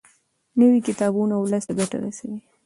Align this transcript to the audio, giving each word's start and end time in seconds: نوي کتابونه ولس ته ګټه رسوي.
نوي 0.59 0.79
کتابونه 0.87 1.33
ولس 1.37 1.63
ته 1.67 1.73
ګټه 1.79 1.97
رسوي. 2.03 2.39